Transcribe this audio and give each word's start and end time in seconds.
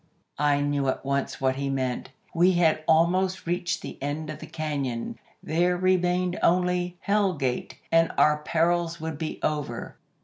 "I 0.39 0.61
knew 0.61 0.87
at 0.87 1.05
once 1.05 1.39
what 1.39 1.57
he 1.57 1.69
meant. 1.69 2.09
We 2.33 2.53
had 2.53 2.83
almost 2.87 3.45
reached 3.45 3.83
the 3.83 4.01
end 4.01 4.31
of 4.31 4.39
the 4.39 4.47
cañon. 4.47 5.17
There 5.43 5.77
remained 5.77 6.39
only 6.41 6.97
Hell 7.01 7.35
Gate, 7.35 7.77
and 7.91 8.11
our 8.17 8.37
perils 8.39 8.99
would 8.99 9.19
be 9.19 9.37
over. 9.43 9.97